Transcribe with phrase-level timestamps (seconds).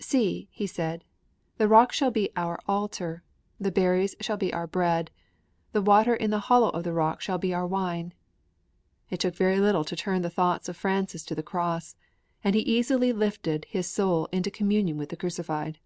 [0.00, 1.04] 'See!' he said,
[1.58, 3.22] 'the rock shall be our altar;
[3.60, 5.12] the berries shall be our bread;
[5.70, 8.12] the water in the hollow of the rock shall be our wine!'
[9.10, 11.94] It took very little to turn the thoughts of Francis to the Cross;
[12.42, 15.78] he easily lifted his soul into communion with the Crucified.